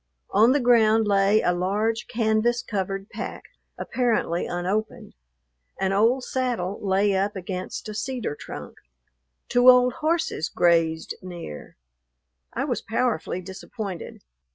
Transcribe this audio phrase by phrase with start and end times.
[0.31, 3.43] On the ground lay a large canvas covered pack,
[3.77, 5.13] apparently unopened.
[5.79, 8.79] An old saddle lay up against a cedar trunk.
[9.47, 11.75] Two old horses grazed near.
[12.51, 14.23] I was powerfully disappointed.